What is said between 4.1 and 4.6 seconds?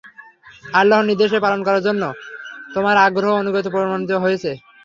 হয়েছে।